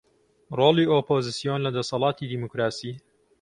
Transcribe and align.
ڕۆڵی 0.57 0.85
ئۆپۆزسیۆن 0.93 1.59
لە 1.65 1.71
دەسەڵاتی 1.77 2.29
دیموکراسی 2.33 2.91